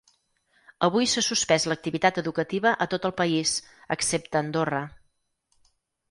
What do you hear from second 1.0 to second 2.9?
s’ha suspès l’activitat educativa a